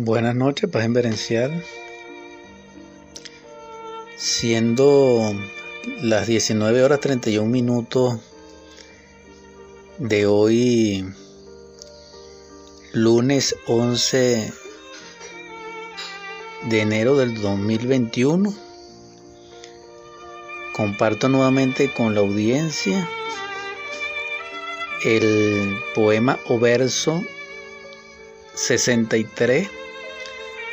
[0.00, 1.64] Buenas noches, paz inverencial.
[4.16, 5.34] Siendo
[6.02, 8.20] las 19 horas 31 minutos
[9.98, 11.04] de hoy,
[12.92, 14.52] lunes 11
[16.70, 18.54] de enero del 2021,
[20.76, 23.10] comparto nuevamente con la audiencia
[25.04, 27.20] el poema o verso
[28.54, 29.68] 63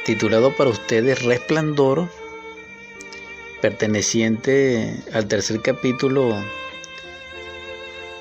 [0.05, 2.07] titulado para ustedes Resplandor,
[3.59, 6.37] perteneciente al tercer capítulo,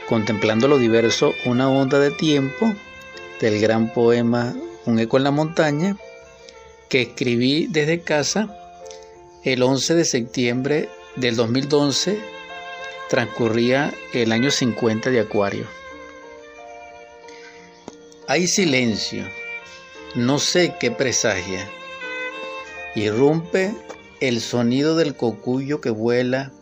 [0.09, 2.74] contemplando lo diverso, una onda de tiempo
[3.41, 4.55] del gran poema
[4.87, 5.97] Un eco en la montaña,
[6.88, 8.48] que escribí desde casa
[9.45, 12.19] el 11 de septiembre del 2011,
[13.10, 15.66] transcurría el año 50 de Acuario.
[18.27, 19.27] Hay silencio
[20.14, 21.68] no sé qué presagia.
[22.95, 23.74] Irrumpe
[24.20, 26.52] el sonido del cocuyo que vuela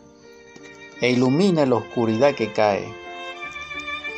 [1.01, 2.91] e ilumina la oscuridad que cae.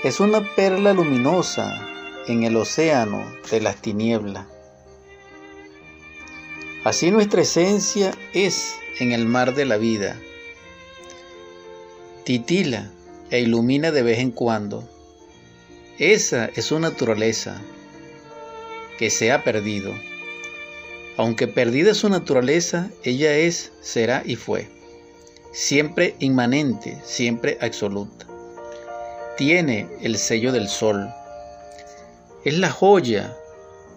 [0.06, 1.86] Es una perla luminosa
[2.28, 4.46] en el océano de las tinieblas.
[6.86, 10.18] Así nuestra esencia es en el mar de la vida.
[12.24, 12.90] Titila
[13.32, 14.88] e ilumina de vez en cuando.
[15.98, 17.62] Esa es su naturaleza
[18.98, 19.94] que se ha perdido.
[21.18, 24.68] Aunque perdida su naturaleza, ella es, será y fue.
[25.54, 28.26] Siempre inmanente, siempre absoluta.
[29.38, 31.10] Tiene el sello del sol.
[32.44, 33.36] Es la joya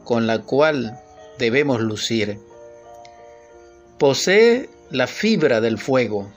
[0.04, 1.00] con la cual
[1.38, 2.38] debemos lucir.
[3.98, 6.30] Posee la fibra del fuego,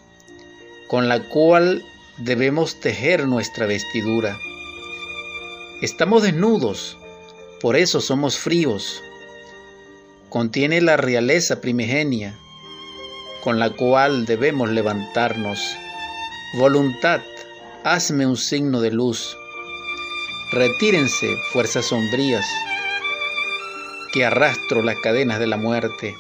[0.89, 1.83] con la cual
[2.17, 4.37] debemos tejer nuestra vestidura.
[5.81, 6.97] Estamos desnudos
[7.61, 9.03] por eso somos fríos.
[10.29, 12.35] Contiene la realeza primigenia
[13.43, 15.59] con la cual debemos levantarnos.
[16.57, 17.21] Voluntad,
[17.83, 19.37] hazme un signo de luz.
[20.51, 22.45] Retírense, fuerzas sombrías,
[24.13, 26.15] que arrastro las cadenas de la muerte.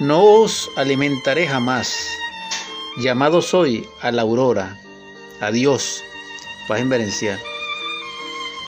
[0.00, 1.96] No os alimentaré jamás.
[2.96, 4.80] Llamado soy a la aurora.
[5.40, 6.02] Adiós,
[6.68, 7.40] paz inverencial.